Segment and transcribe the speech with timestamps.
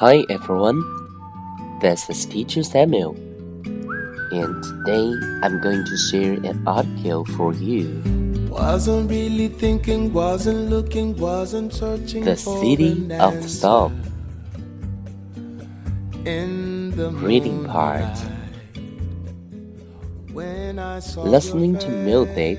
[0.00, 0.80] Hi everyone,
[1.82, 3.12] this is Teacher Samuel,
[4.32, 5.12] and today
[5.42, 8.00] I'm going to share an article for you.
[8.48, 13.48] Wasn't really thinking, wasn't looking, wasn't searching The City an of the.
[13.50, 14.00] Sun,
[16.24, 18.16] In the reading part.
[20.32, 22.58] when I saw Listening to music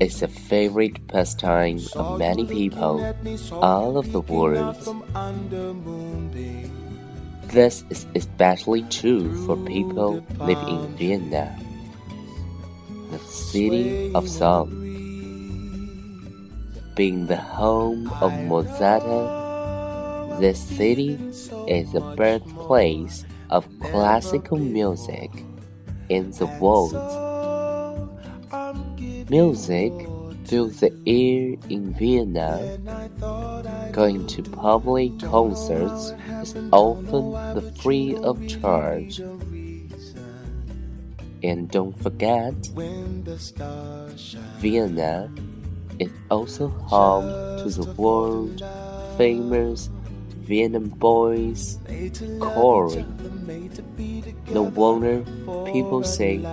[0.00, 3.14] is a favorite pastime of many people
[3.52, 4.76] all of the world.
[7.52, 11.56] This is especially true for people living in Vienna,
[13.10, 14.80] the city of song.
[16.96, 19.02] Being the home of Mozart,
[20.40, 21.14] this city
[21.68, 25.30] is the birthplace of classical music
[26.08, 27.33] in the world.
[29.30, 29.92] Music
[30.44, 32.78] fills the air in Vienna.
[33.92, 39.20] Going to public concerts is often the free of charge.
[41.42, 42.54] And don't forget,
[44.60, 45.32] Vienna
[45.98, 48.62] is also home to the world
[49.16, 49.88] famous
[50.44, 51.78] Vietnam boys
[53.96, 55.24] be No wonder
[55.72, 56.44] people say.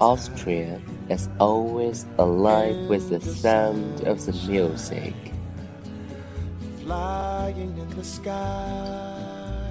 [0.00, 5.14] Austria is always alive with the sound of the music.
[6.88, 9.70] flying in the sky.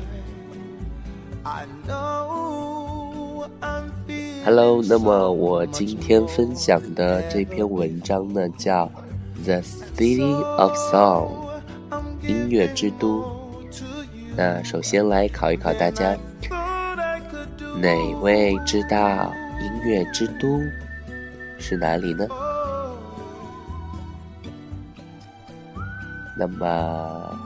[1.43, 8.85] I know I'm feeling Hello，那么我今天分享的这篇文章呢，叫
[9.43, 11.29] 《The City of Song》
[12.27, 13.25] 音乐之都。
[14.35, 16.15] 那首先来考一考大家，
[17.81, 20.61] 哪位知道音乐之都
[21.59, 22.25] 是哪里呢？
[26.37, 27.37] 那么，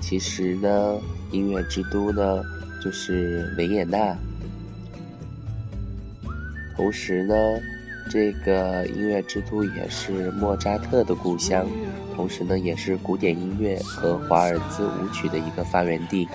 [0.00, 0.98] 其实呢，
[1.32, 2.42] 音乐之都呢
[2.82, 4.16] 就是维也纳。
[6.76, 7.34] 同时呢，
[8.08, 11.66] 这个音乐之都也是莫扎特的故乡，
[12.14, 16.28] 同时呢，也是古典音乐和华尔兹舞曲的一个发源地。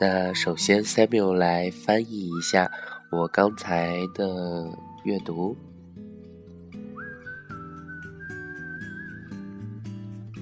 [0.00, 2.70] 那首先，Samuel 来翻译一下
[3.10, 4.70] 我刚才的
[5.02, 5.56] 阅读。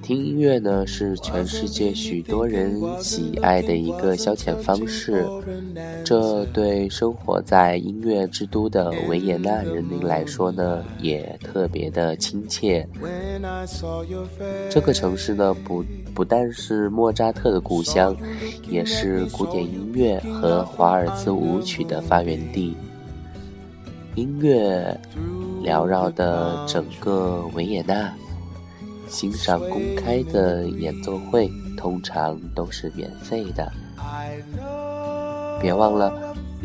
[0.07, 5.27] 听音乐呢，是全世界许多人喜爱的一个消遣方式。
[6.05, 12.89] 这对生活在音乐之都的维也纳人民来说呢，也特别的亲切。
[14.71, 15.85] 这个城市呢，不
[16.15, 18.17] 不但是莫扎特的故乡，
[18.71, 22.77] 也是古典音乐和华尔兹舞曲的发源地。
[24.15, 24.97] 音乐
[25.65, 28.15] 缭绕的整个维也纳，
[29.09, 33.71] 欣赏公开的演奏会通常都是免费的。
[35.61, 36.13] 别忘了，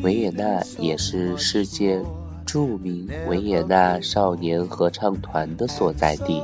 [0.04, 2.02] 维也纳也是世界
[2.46, 6.44] 著名维也纳少年合唱团的所在地。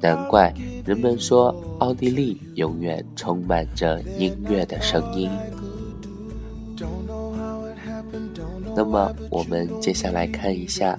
[0.00, 0.52] 难怪
[0.84, 5.30] 人们说奥地利永远充满着音乐的声音。
[8.74, 10.98] 那么，我们接下来看一下，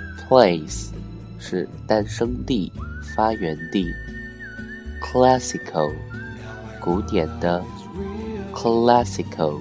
[0.31, 0.91] Place
[1.39, 2.71] 是诞生地
[3.13, 3.85] 发源地
[5.01, 5.91] classical
[6.79, 7.61] 古典的
[8.53, 9.59] classical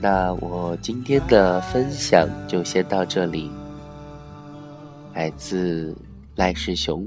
[0.00, 3.52] 那我今天的分享就先到这里，
[5.12, 5.94] 来自
[6.34, 7.06] 赖世雄。